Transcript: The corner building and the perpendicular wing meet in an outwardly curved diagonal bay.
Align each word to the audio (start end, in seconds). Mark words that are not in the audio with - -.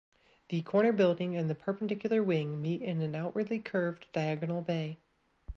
The 0.49 0.63
corner 0.63 0.91
building 0.91 1.37
and 1.37 1.47
the 1.47 1.53
perpendicular 1.53 2.23
wing 2.23 2.59
meet 2.59 2.81
in 2.81 3.01
an 3.03 3.13
outwardly 3.13 3.59
curved 3.59 4.07
diagonal 4.13 4.61
bay. 4.63 4.97